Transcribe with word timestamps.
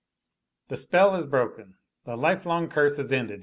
"The 0.69 0.77
spell 0.77 1.13
is 1.13 1.27
broken, 1.27 1.75
the 2.05 2.17
life 2.17 2.47
long 2.47 2.69
curse 2.69 2.97
is 2.97 3.11
ended!" 3.11 3.39